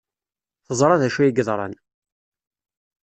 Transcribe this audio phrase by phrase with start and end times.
[0.65, 1.73] Teẓra d acu ay yeḍran.